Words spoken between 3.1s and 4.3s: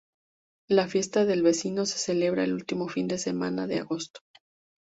semana de agosto.